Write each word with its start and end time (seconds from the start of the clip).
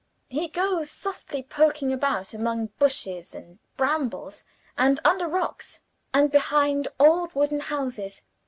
He 0.29 0.47
goes 0.47 0.89
softly 0.89 1.43
poking 1.43 1.93
about 1.93 2.33
among 2.33 2.69
bushes 2.79 3.35
and 3.35 3.59
brambles, 3.77 4.43
and 4.75 4.99
under 5.05 5.27
rocks, 5.27 5.79
and 6.11 6.31
behind 6.31 6.87
old 6.99 7.35
wooden 7.35 7.59
houses. 7.59 8.23